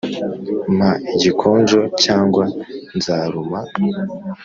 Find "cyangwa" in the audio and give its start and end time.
2.03-2.43